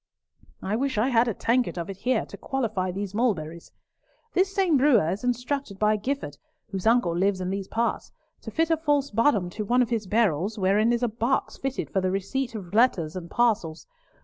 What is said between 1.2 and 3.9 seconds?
a tankard of it here to qualify these mulberries.